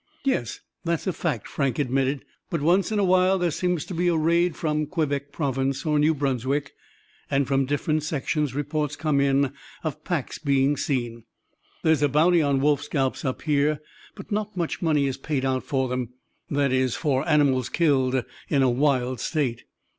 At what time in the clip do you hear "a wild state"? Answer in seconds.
18.63-19.65